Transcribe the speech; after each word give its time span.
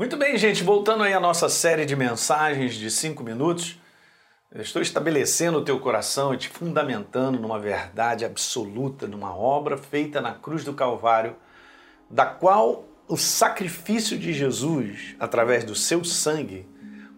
Muito 0.00 0.16
bem, 0.16 0.38
gente, 0.38 0.64
voltando 0.64 1.02
aí 1.02 1.12
à 1.12 1.20
nossa 1.20 1.46
série 1.50 1.84
de 1.84 1.94
mensagens 1.94 2.74
de 2.74 2.90
cinco 2.90 3.22
minutos, 3.22 3.78
eu 4.50 4.62
estou 4.62 4.80
estabelecendo 4.80 5.58
o 5.58 5.62
teu 5.62 5.78
coração 5.78 6.32
e 6.32 6.38
te 6.38 6.48
fundamentando 6.48 7.38
numa 7.38 7.58
verdade 7.58 8.24
absoluta, 8.24 9.06
numa 9.06 9.36
obra 9.36 9.76
feita 9.76 10.18
na 10.18 10.32
cruz 10.32 10.64
do 10.64 10.72
Calvário, 10.72 11.36
da 12.08 12.24
qual 12.24 12.86
o 13.06 13.16
sacrifício 13.18 14.18
de 14.18 14.32
Jesus, 14.32 15.14
através 15.20 15.64
do 15.64 15.74
seu 15.74 16.02
sangue, 16.02 16.66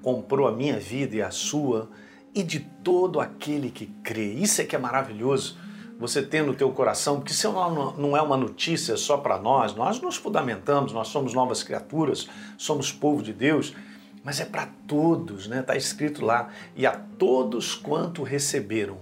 comprou 0.02 0.48
a 0.48 0.52
minha 0.52 0.80
vida 0.80 1.14
e 1.14 1.22
a 1.22 1.30
sua 1.30 1.88
e 2.34 2.42
de 2.42 2.58
todo 2.58 3.20
aquele 3.20 3.70
que 3.70 3.86
crê. 4.02 4.32
Isso 4.32 4.60
é 4.60 4.64
que 4.64 4.74
é 4.74 4.78
maravilhoso 4.80 5.56
você 6.02 6.20
ter 6.20 6.42
no 6.42 6.52
teu 6.52 6.70
coração, 6.70 7.16
porque 7.16 7.32
isso 7.32 7.50
não 7.96 8.16
é 8.16 8.20
uma 8.20 8.36
notícia 8.36 8.96
só 8.96 9.16
para 9.16 9.38
nós, 9.38 9.74
nós 9.74 10.00
nos 10.00 10.16
fundamentamos, 10.16 10.92
nós 10.92 11.08
somos 11.08 11.32
novas 11.32 11.62
criaturas, 11.62 12.28
somos 12.58 12.92
povo 12.92 13.22
de 13.22 13.32
Deus, 13.32 13.72
mas 14.24 14.40
é 14.40 14.44
para 14.44 14.68
todos, 14.86 15.46
né? 15.46 15.60
Está 15.60 15.76
escrito 15.76 16.24
lá, 16.24 16.50
e 16.76 16.84
a 16.84 16.92
todos 16.92 17.74
quanto 17.74 18.22
receberam. 18.22 18.98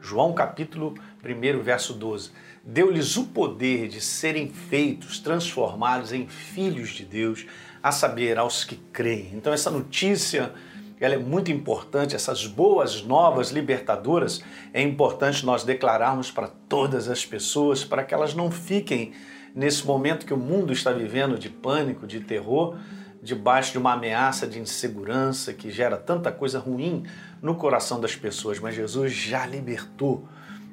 João 0.00 0.32
capítulo 0.32 0.94
1, 1.22 1.62
verso 1.62 1.92
12. 1.92 2.30
Deu-lhes 2.64 3.16
o 3.16 3.26
poder 3.26 3.88
de 3.88 4.00
serem 4.00 4.48
feitos, 4.48 5.18
transformados 5.18 6.12
em 6.12 6.26
filhos 6.26 6.90
de 6.90 7.04
Deus, 7.04 7.46
a 7.82 7.92
saber, 7.92 8.38
aos 8.38 8.64
que 8.64 8.76
creem. 8.76 9.30
Então 9.34 9.52
essa 9.52 9.70
notícia 9.70 10.52
ela 11.00 11.14
é 11.14 11.18
muito 11.18 11.50
importante, 11.50 12.14
essas 12.14 12.46
boas 12.46 13.02
novas 13.02 13.50
libertadoras, 13.50 14.44
é 14.72 14.82
importante 14.82 15.46
nós 15.46 15.64
declararmos 15.64 16.30
para 16.30 16.46
todas 16.46 17.08
as 17.08 17.24
pessoas, 17.24 17.82
para 17.82 18.04
que 18.04 18.12
elas 18.12 18.34
não 18.34 18.50
fiquem 18.50 19.12
nesse 19.54 19.86
momento 19.86 20.26
que 20.26 20.34
o 20.34 20.36
mundo 20.36 20.72
está 20.72 20.92
vivendo 20.92 21.38
de 21.38 21.48
pânico, 21.48 22.06
de 22.06 22.20
terror, 22.20 22.76
debaixo 23.22 23.72
de 23.72 23.78
uma 23.78 23.94
ameaça 23.94 24.46
de 24.46 24.58
insegurança 24.58 25.52
que 25.52 25.70
gera 25.70 25.96
tanta 25.96 26.30
coisa 26.30 26.58
ruim 26.58 27.04
no 27.40 27.54
coração 27.54 27.98
das 27.98 28.14
pessoas. 28.14 28.58
Mas 28.58 28.74
Jesus 28.74 29.12
já 29.12 29.46
libertou 29.46 30.28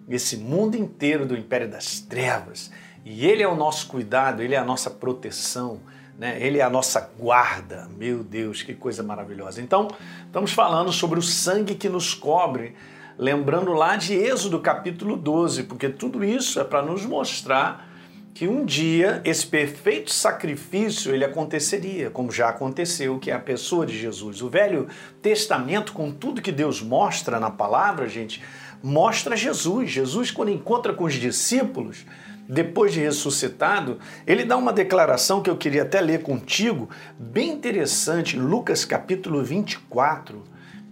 esse 0.10 0.38
mundo 0.38 0.76
inteiro 0.76 1.26
do 1.26 1.36
império 1.36 1.70
das 1.70 2.00
trevas. 2.00 2.72
E 3.10 3.26
Ele 3.26 3.42
é 3.42 3.48
o 3.48 3.56
nosso 3.56 3.88
cuidado, 3.88 4.42
Ele 4.42 4.56
é 4.56 4.58
a 4.58 4.66
nossa 4.66 4.90
proteção 4.90 5.80
né? 6.18 6.38
Ele 6.40 6.58
é 6.58 6.64
a 6.64 6.70
nossa 6.70 7.12
guarda. 7.18 7.88
Meu 7.96 8.24
Deus, 8.24 8.64
que 8.64 8.74
coisa 8.74 9.04
maravilhosa. 9.04 9.62
Então, 9.62 9.88
estamos 10.26 10.52
falando 10.52 10.92
sobre 10.92 11.20
o 11.20 11.22
sangue 11.22 11.76
que 11.76 11.88
nos 11.88 12.14
cobre, 12.14 12.76
lembrando 13.18 13.72
lá 13.74 13.96
de 13.96 14.16
Êxodo 14.16 14.60
capítulo 14.60 15.16
12, 15.16 15.64
porque 15.64 15.90
tudo 15.90 16.24
isso 16.24 16.60
é 16.60 16.64
para 16.64 16.82
nos 16.82 17.06
mostrar 17.06 17.88
que 18.34 18.48
um 18.48 18.66
dia 18.66 19.20
esse 19.26 19.48
perfeito 19.48 20.14
sacrifício 20.14 21.14
ele 21.14 21.26
aconteceria, 21.26 22.12
como 22.12 22.32
já 22.32 22.50
aconteceu, 22.50 23.18
que 23.18 23.32
é 23.32 23.34
a 23.34 23.40
pessoa 23.40 23.84
de 23.84 23.98
Jesus. 23.98 24.44
O 24.44 24.50
Velho 24.50 24.88
Testamento, 25.24 25.92
com 25.92 26.12
tudo 26.12 26.42
que 26.42 26.52
Deus 26.52 26.82
mostra 26.82 27.40
na 27.40 27.50
palavra, 27.50 28.08
gente, 28.08 28.44
mostra 28.82 29.36
Jesus. 29.36 29.90
Jesus, 29.90 30.32
quando 30.32 30.52
encontra 30.52 30.94
com 30.94 31.04
os 31.04 31.14
discípulos, 31.14 32.06
depois 32.48 32.94
de 32.94 33.02
ressuscitado, 33.02 34.00
ele 34.26 34.46
dá 34.46 34.56
uma 34.56 34.72
declaração 34.72 35.42
que 35.42 35.50
eu 35.50 35.58
queria 35.58 35.84
até 35.84 36.00
ler 36.00 36.22
contigo, 36.22 36.90
bem 37.20 37.52
interessante, 37.52 38.38
Lucas 38.38 38.86
capítulo 38.86 39.44
24. 39.44 40.44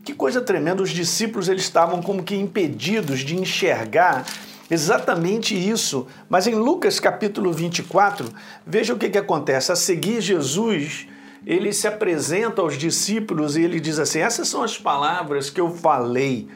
Que 0.03 0.14
coisa 0.14 0.42
tremenda, 0.42 0.83
os 0.83 0.92
discípulos 0.92 1.47
eles 1.47 1.64
estavam 1.64 2.02
como 2.02 2.23
que 2.23 2.36
impedidos 2.36 3.22
de 3.22 3.36
enxergar 3.36 4.25
exatamente 4.70 5.55
isso. 5.55 6.08
Mas 6.30 6.45
em 6.45 6.55
Lucas 6.55 6.99
capítulo 6.99 7.52
24, 7.52 8.27
veja 8.67 8.94
o 8.94 8.97
que, 8.97 9.09
que 9.09 9.17
acontece. 9.17 9.72
A 9.72 9.75
seguir, 9.75 10.22
Jesus 10.22 11.08
ele 11.45 11.72
se 11.72 11.88
apresenta 11.88 12.61
aos 12.61 12.77
discípulos 12.77 13.55
e 13.55 13.61
ele 13.61 13.80
diz 13.80 13.99
assim: 13.99 14.20
Essas 14.20 14.47
são 14.47 14.64
as 14.64 14.77
palavras 14.77 15.49
que 15.49 15.61
eu 15.61 15.70
falei. 15.70 16.47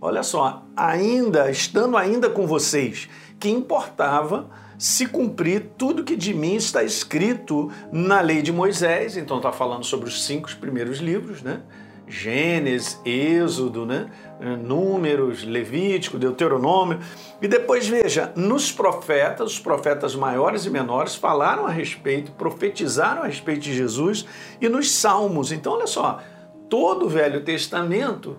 Olha 0.00 0.22
só, 0.22 0.64
ainda, 0.76 1.50
estando 1.50 1.96
ainda 1.96 2.30
com 2.30 2.46
vocês 2.46 3.08
que 3.40 3.48
importava 3.48 4.48
se 4.78 5.06
cumprir 5.06 5.72
tudo 5.76 6.04
que 6.04 6.14
de 6.14 6.32
mim 6.32 6.54
está 6.54 6.84
escrito 6.84 7.68
na 7.90 8.20
lei 8.20 8.40
de 8.40 8.52
Moisés. 8.52 9.16
Então 9.16 9.38
está 9.38 9.50
falando 9.50 9.84
sobre 9.84 10.08
os 10.08 10.24
cinco 10.24 10.48
primeiros 10.56 10.98
livros, 10.98 11.42
né? 11.42 11.62
Gênesis, 12.06 13.00
Êxodo, 13.04 13.84
né? 13.84 14.08
Números, 14.64 15.42
Levítico, 15.42 16.16
Deuteronômio. 16.16 17.00
E 17.42 17.48
depois 17.48 17.88
veja, 17.88 18.32
nos 18.36 18.70
profetas, 18.70 19.50
os 19.50 19.58
profetas 19.58 20.14
maiores 20.14 20.64
e 20.64 20.70
menores 20.70 21.16
falaram 21.16 21.66
a 21.66 21.70
respeito, 21.70 22.30
profetizaram 22.32 23.22
a 23.22 23.26
respeito 23.26 23.62
de 23.62 23.74
Jesus 23.74 24.24
e 24.60 24.68
nos 24.68 24.92
salmos. 24.92 25.50
Então 25.50 25.72
olha 25.72 25.88
só, 25.88 26.20
todo 26.70 27.06
o 27.06 27.08
Velho 27.08 27.42
Testamento 27.42 28.38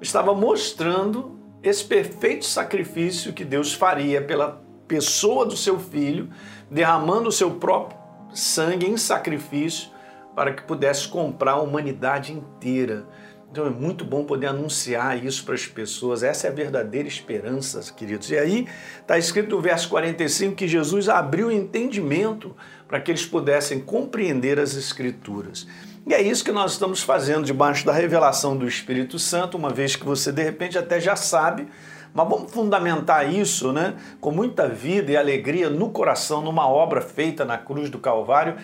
estava 0.00 0.34
mostrando 0.34 1.38
esse 1.62 1.84
perfeito 1.84 2.44
sacrifício 2.44 3.32
que 3.32 3.44
Deus 3.44 3.72
faria 3.72 4.22
pela 4.22 4.62
pessoa 4.88 5.44
do 5.44 5.56
seu 5.56 5.78
filho, 5.78 6.30
derramando 6.70 7.28
o 7.28 7.32
seu 7.32 7.52
próprio 7.52 7.98
sangue 8.32 8.86
em 8.86 8.96
sacrifício 8.96 9.90
para 10.34 10.52
que 10.52 10.62
pudesse 10.62 11.08
comprar 11.08 11.52
a 11.52 11.60
humanidade 11.60 12.32
inteira. 12.32 13.06
Então 13.50 13.66
é 13.66 13.70
muito 13.70 14.04
bom 14.04 14.24
poder 14.24 14.46
anunciar 14.46 15.24
isso 15.24 15.44
para 15.44 15.54
as 15.54 15.66
pessoas. 15.66 16.22
Essa 16.22 16.46
é 16.46 16.50
a 16.50 16.54
verdadeira 16.54 17.08
esperança, 17.08 17.80
queridos. 17.92 18.30
E 18.30 18.38
aí 18.38 18.68
está 19.00 19.18
escrito 19.18 19.56
no 19.56 19.60
verso 19.60 19.88
45 19.88 20.54
que 20.54 20.68
Jesus 20.68 21.08
abriu 21.08 21.48
o 21.48 21.52
entendimento 21.52 22.56
para 22.86 23.00
que 23.00 23.10
eles 23.10 23.26
pudessem 23.26 23.80
compreender 23.80 24.60
as 24.60 24.76
Escrituras. 24.76 25.66
E 26.06 26.14
é 26.14 26.22
isso 26.22 26.44
que 26.44 26.52
nós 26.52 26.72
estamos 26.72 27.02
fazendo 27.02 27.44
debaixo 27.44 27.84
da 27.84 27.92
revelação 27.92 28.56
do 28.56 28.66
Espírito 28.66 29.18
Santo, 29.18 29.56
uma 29.56 29.70
vez 29.70 29.96
que 29.96 30.04
você 30.04 30.32
de 30.32 30.42
repente 30.42 30.78
até 30.78 31.00
já 31.00 31.14
sabe, 31.14 31.68
mas 32.12 32.28
vamos 32.28 32.50
fundamentar 32.50 33.32
isso 33.32 33.72
né, 33.72 33.94
com 34.20 34.30
muita 34.30 34.68
vida 34.68 35.12
e 35.12 35.16
alegria 35.16 35.70
no 35.70 35.90
coração, 35.90 36.42
numa 36.42 36.66
obra 36.66 37.00
feita 37.00 37.44
na 37.44 37.56
cruz 37.56 37.90
do 37.90 37.98
Calvário 37.98 38.56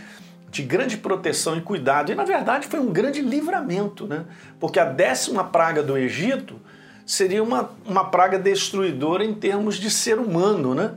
de 0.51 0.63
grande 0.63 0.97
proteção 0.97 1.57
e 1.57 1.61
cuidado. 1.61 2.11
E 2.11 2.15
na 2.15 2.25
verdade 2.25 2.67
foi 2.67 2.81
um 2.81 2.91
grande 2.93 3.21
livramento, 3.21 4.07
né? 4.07 4.25
porque 4.59 4.81
a 4.81 4.85
décima 4.85 5.45
praga 5.45 5.83
do 5.83 5.99
Egito 5.99 6.59
seria 7.05 7.43
uma, 7.43 7.71
uma 7.85 8.05
praga 8.05 8.39
destruidora 8.39 9.25
em 9.25 9.35
termos 9.35 9.77
de 9.77 9.91
ser 9.91 10.19
humano. 10.19 10.75
Né? 10.75 10.93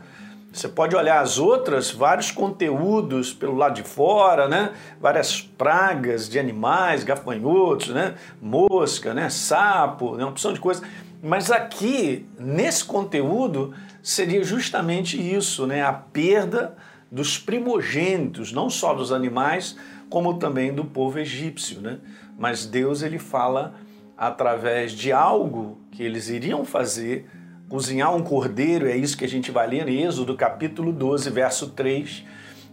Você 0.51 0.67
pode 0.67 0.95
olhar 0.95 1.21
as 1.21 1.37
outras, 1.37 1.91
vários 1.91 2.31
conteúdos 2.31 3.31
pelo 3.31 3.55
lado 3.55 3.75
de 3.75 3.83
fora, 3.83 4.47
né? 4.47 4.73
Várias 4.99 5.41
pragas 5.41 6.27
de 6.27 6.39
animais, 6.39 7.03
gafanhotos, 7.03 7.89
né? 7.89 8.15
Mosca, 8.41 9.13
né? 9.13 9.29
Sapo, 9.29 10.15
né? 10.15 10.23
uma 10.23 10.31
opção 10.31 10.51
de 10.51 10.59
coisas. 10.59 10.83
Mas 11.21 11.51
aqui, 11.51 12.25
nesse 12.39 12.83
conteúdo, 12.83 13.75
seria 14.01 14.43
justamente 14.43 15.21
isso, 15.21 15.67
né? 15.67 15.83
A 15.83 15.93
perda 15.93 16.75
dos 17.11 17.37
primogênitos, 17.37 18.51
não 18.51 18.71
só 18.71 18.93
dos 18.93 19.11
animais, 19.11 19.77
como 20.09 20.39
também 20.39 20.73
do 20.73 20.83
povo 20.83 21.19
egípcio, 21.19 21.79
né? 21.79 21.99
Mas 22.37 22.65
Deus 22.65 23.03
ele 23.03 23.19
fala 23.19 23.75
através 24.17 24.93
de 24.93 25.11
algo 25.11 25.77
que 25.91 26.01
eles 26.01 26.27
iriam 26.27 26.65
fazer 26.65 27.29
cozinhar 27.69 28.13
um 28.15 28.23
cordeiro, 28.23 28.89
é 28.89 28.97
isso 28.97 29.15
que 29.15 29.23
a 29.23 29.29
gente 29.29 29.51
vai 29.51 29.67
ler 29.67 29.87
em 29.87 30.03
Êxodo 30.03 30.35
capítulo 30.35 30.91
12, 30.91 31.29
verso 31.29 31.69
3. 31.69 32.25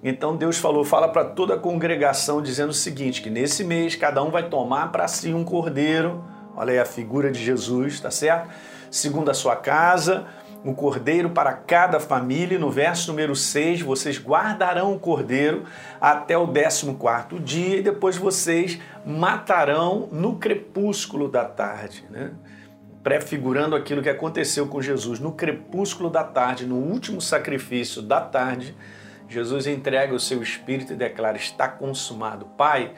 Então 0.02 0.34
Deus 0.34 0.56
falou, 0.56 0.84
fala 0.84 1.08
para 1.08 1.22
toda 1.22 1.54
a 1.54 1.58
congregação 1.58 2.40
dizendo 2.40 2.70
o 2.70 2.74
seguinte, 2.74 3.20
que 3.20 3.28
nesse 3.28 3.62
mês 3.62 3.94
cada 3.94 4.22
um 4.22 4.30
vai 4.30 4.48
tomar 4.48 4.90
para 4.90 5.06
si 5.06 5.34
um 5.34 5.44
cordeiro, 5.44 6.24
olha 6.56 6.72
aí 6.72 6.78
a 6.78 6.86
figura 6.86 7.30
de 7.30 7.44
Jesus, 7.44 8.00
tá 8.00 8.10
certo? 8.10 8.48
Segundo 8.90 9.30
a 9.30 9.34
sua 9.34 9.54
casa, 9.54 10.26
um 10.64 10.72
cordeiro 10.72 11.30
para 11.30 11.52
cada 11.52 12.00
família. 12.00 12.58
No 12.58 12.70
verso 12.70 13.10
número 13.10 13.36
6, 13.36 13.82
vocês 13.82 14.18
guardarão 14.18 14.94
o 14.94 14.98
cordeiro 14.98 15.64
até 16.00 16.38
o 16.38 16.46
14 16.46 17.38
dia 17.40 17.76
e 17.76 17.82
depois 17.82 18.16
vocês 18.16 18.78
matarão 19.04 20.08
no 20.10 20.36
crepúsculo 20.36 21.28
da 21.28 21.44
tarde, 21.44 22.04
né? 22.10 22.32
Prefigurando 23.06 23.76
aquilo 23.76 24.02
que 24.02 24.08
aconteceu 24.08 24.66
com 24.66 24.82
Jesus 24.82 25.20
no 25.20 25.30
crepúsculo 25.30 26.10
da 26.10 26.24
tarde, 26.24 26.66
no 26.66 26.74
último 26.74 27.20
sacrifício 27.20 28.02
da 28.02 28.20
tarde. 28.20 28.74
Jesus 29.28 29.68
entrega 29.68 30.12
o 30.12 30.18
seu 30.18 30.42
espírito 30.42 30.92
e 30.92 30.96
declara: 30.96 31.36
Está 31.36 31.68
consumado. 31.68 32.46
Pai, 32.58 32.94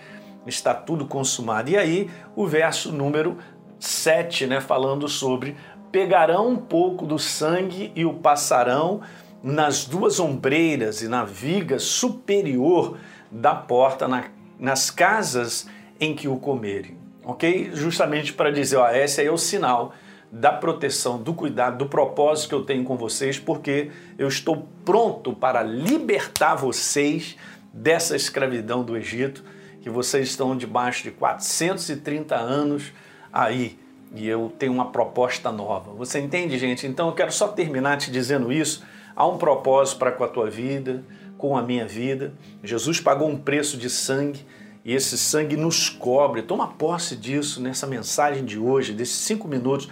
está 0.47 0.73
tudo 0.73 1.07
consumado. 1.07 1.69
E 1.69 1.77
aí, 1.77 2.11
o 2.35 2.47
verso 2.47 2.91
número 2.91 3.37
7, 3.79 4.47
né, 4.47 4.63
falando 4.63 5.07
sobre: 5.09 5.55
Pegarão 5.93 6.49
um 6.49 6.57
pouco 6.57 7.05
do 7.05 7.19
sangue 7.19 7.93
e 7.95 8.07
o 8.07 8.15
passarão 8.15 9.03
nas 9.43 9.85
duas 9.85 10.19
ombreiras 10.19 11.03
e 11.03 11.09
na 11.09 11.23
viga 11.23 11.79
superior 11.79 12.97
da 13.31 13.55
porta, 13.55 14.09
na, 14.09 14.25
nas 14.59 14.91
casas 14.91 15.69
em 16.01 16.15
que 16.15 16.27
o 16.27 16.39
comerem 16.39 16.98
ok? 17.29 17.71
Justamente 17.75 18.33
para 18.33 18.51
dizer, 18.51 18.77
ó, 18.77 18.89
esse 18.89 19.21
aí 19.21 19.27
é 19.27 19.31
o 19.31 19.37
sinal 19.37 19.93
da 20.33 20.51
proteção, 20.51 21.23
do 21.23 21.35
cuidado, 21.35 21.77
do 21.77 21.87
propósito 21.87 22.49
que 22.49 22.55
eu 22.55 22.65
tenho 22.65 22.85
com 22.85 22.97
vocês, 22.97 23.39
porque 23.39 23.91
eu 24.19 24.27
estou 24.27 24.67
pronto 24.83 25.35
para 25.35 25.63
libertar 25.63 26.55
vocês 26.55 27.37
dessa 27.71 28.17
escravidão 28.17 28.83
do 28.83 28.97
Egito 28.97 29.45
que 29.83 29.91
vocês 29.91 30.29
estão 30.29 30.57
debaixo 30.57 31.03
de 31.03 31.11
430 31.11 32.35
anos 32.35 32.93
aí 33.31 33.79
e 34.15 34.27
eu 34.27 34.51
tenho 34.59 34.73
uma 34.73 34.91
proposta 34.91 35.53
nova. 35.53 35.93
Você 35.93 36.19
entende, 36.19 36.59
gente? 36.59 36.87
Então 36.87 37.09
eu 37.09 37.15
quero 37.15 37.31
só 37.31 37.49
terminar 37.49 37.99
te 37.99 38.11
dizendo 38.11 38.51
isso. 38.51 38.83
Há 39.15 39.27
um 39.27 39.37
propósito 39.37 39.99
para 39.99 40.13
com 40.13 40.25
a 40.25 40.29
tua 40.29 40.49
vida, 40.49 41.05
com 41.37 41.57
a 41.57 41.63
minha 41.63 41.87
vida. 41.87 42.33
Jesus 42.65 43.01
pagou 43.01 43.29
um 43.29 43.37
preço 43.37 43.77
de 43.77 43.91
sangue 43.91 44.47
e 44.85 44.95
esse 44.95 45.19
sangue 45.19 45.57
nos 45.57 45.89
cobre. 45.89 46.43
Toma 46.43 46.69
posse 46.69 47.17
disso 47.17 47.61
nessa 47.61 47.87
mensagem 47.87 48.45
de 48.45 48.59
hoje, 48.59 48.93
desses 48.93 49.17
cinco 49.17 49.47
minutos. 49.47 49.89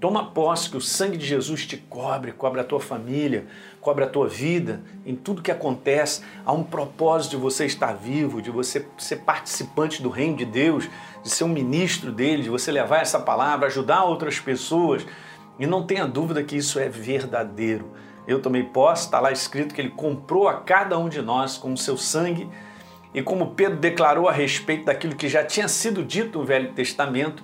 Toma 0.00 0.30
posse 0.30 0.70
que 0.70 0.78
o 0.78 0.80
sangue 0.80 1.18
de 1.18 1.26
Jesus 1.26 1.66
te 1.66 1.76
cobre, 1.76 2.32
cobre 2.32 2.60
a 2.60 2.64
tua 2.64 2.80
família, 2.80 3.46
cobre 3.82 4.02
a 4.02 4.08
tua 4.08 4.26
vida, 4.26 4.80
em 5.04 5.14
tudo 5.14 5.42
que 5.42 5.50
acontece. 5.50 6.22
Há 6.44 6.52
um 6.52 6.62
propósito 6.62 7.32
de 7.32 7.36
você 7.36 7.66
estar 7.66 7.92
vivo, 7.92 8.40
de 8.40 8.50
você 8.50 8.86
ser 8.96 9.16
participante 9.16 10.02
do 10.02 10.08
reino 10.08 10.38
de 10.38 10.46
Deus, 10.46 10.88
de 11.22 11.28
ser 11.28 11.44
um 11.44 11.48
ministro 11.48 12.10
dele, 12.10 12.42
de 12.42 12.48
você 12.48 12.72
levar 12.72 13.02
essa 13.02 13.20
palavra, 13.20 13.66
ajudar 13.66 14.04
outras 14.04 14.40
pessoas. 14.40 15.06
E 15.58 15.66
não 15.66 15.86
tenha 15.86 16.06
dúvida 16.06 16.42
que 16.42 16.56
isso 16.56 16.78
é 16.78 16.88
verdadeiro. 16.88 17.92
Eu 18.26 18.40
tomei 18.40 18.62
posse, 18.62 19.04
está 19.04 19.20
lá 19.20 19.30
escrito 19.30 19.74
que 19.74 19.80
ele 19.82 19.90
comprou 19.90 20.48
a 20.48 20.60
cada 20.60 20.98
um 20.98 21.10
de 21.10 21.20
nós 21.20 21.58
com 21.58 21.74
o 21.74 21.76
seu 21.76 21.98
sangue. 21.98 22.48
E 23.12 23.22
como 23.22 23.54
Pedro 23.54 23.78
declarou 23.78 24.28
a 24.28 24.32
respeito 24.32 24.84
daquilo 24.84 25.16
que 25.16 25.28
já 25.28 25.44
tinha 25.44 25.66
sido 25.66 26.04
dito 26.04 26.38
no 26.38 26.44
Velho 26.44 26.72
Testamento, 26.72 27.42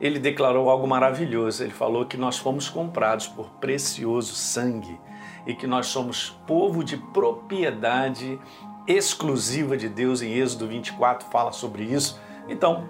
ele 0.00 0.18
declarou 0.18 0.68
algo 0.68 0.86
maravilhoso. 0.86 1.62
Ele 1.62 1.72
falou 1.72 2.04
que 2.04 2.16
nós 2.16 2.36
fomos 2.36 2.68
comprados 2.68 3.26
por 3.26 3.48
precioso 3.52 4.34
sangue 4.34 5.00
e 5.46 5.54
que 5.54 5.66
nós 5.66 5.86
somos 5.86 6.30
povo 6.46 6.84
de 6.84 6.96
propriedade 6.96 8.38
exclusiva 8.86 9.76
de 9.76 9.88
Deus. 9.88 10.20
Em 10.20 10.34
Êxodo 10.34 10.66
24 10.66 11.28
fala 11.30 11.52
sobre 11.52 11.84
isso. 11.84 12.20
Então, 12.48 12.86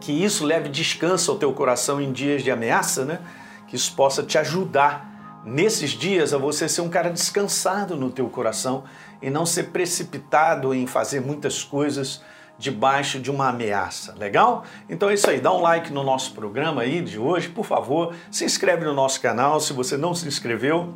que 0.00 0.12
isso 0.12 0.44
leve 0.44 0.68
descanso 0.68 1.32
ao 1.32 1.38
teu 1.38 1.52
coração 1.52 2.00
em 2.00 2.12
dias 2.12 2.44
de 2.44 2.50
ameaça, 2.50 3.04
né? 3.04 3.20
Que 3.66 3.74
isso 3.74 3.94
possa 3.96 4.22
te 4.22 4.38
ajudar 4.38 5.09
nesses 5.44 5.90
dias 5.90 6.32
a 6.34 6.38
você 6.38 6.68
ser 6.68 6.80
um 6.82 6.88
cara 6.88 7.10
descansado 7.10 7.96
no 7.96 8.10
teu 8.10 8.28
coração 8.28 8.84
e 9.22 9.30
não 9.30 9.46
ser 9.46 9.64
precipitado 9.64 10.74
em 10.74 10.86
fazer 10.86 11.20
muitas 11.20 11.64
coisas 11.64 12.22
debaixo 12.58 13.18
de 13.18 13.30
uma 13.30 13.48
ameaça. 13.48 14.14
Legal? 14.18 14.64
Então 14.88 15.08
é 15.08 15.14
isso 15.14 15.28
aí. 15.28 15.40
Dá 15.40 15.52
um 15.52 15.60
like 15.60 15.90
no 15.92 16.04
nosso 16.04 16.34
programa 16.34 16.82
aí 16.82 17.00
de 17.00 17.18
hoje, 17.18 17.48
por 17.48 17.64
favor. 17.64 18.14
Se 18.30 18.44
inscreve 18.44 18.84
no 18.84 18.92
nosso 18.92 19.20
canal 19.20 19.58
se 19.60 19.72
você 19.72 19.96
não 19.96 20.14
se 20.14 20.28
inscreveu. 20.28 20.92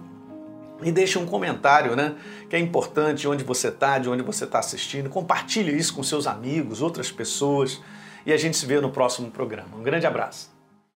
E 0.82 0.92
deixe 0.92 1.18
um 1.18 1.24
comentário, 1.24 1.96
né? 1.96 2.14
Que 2.50 2.56
é 2.56 2.58
importante, 2.58 3.26
onde 3.26 3.42
você 3.42 3.68
está, 3.68 3.98
de 3.98 4.10
onde 4.10 4.22
você 4.22 4.44
está 4.44 4.58
assistindo. 4.58 5.08
Compartilhe 5.08 5.74
isso 5.74 5.94
com 5.94 6.02
seus 6.02 6.26
amigos, 6.26 6.82
outras 6.82 7.10
pessoas. 7.10 7.80
E 8.26 8.32
a 8.32 8.36
gente 8.36 8.56
se 8.56 8.66
vê 8.66 8.78
no 8.80 8.90
próximo 8.90 9.30
programa. 9.30 9.76
Um 9.78 9.82
grande 9.82 10.06
abraço. 10.06 10.53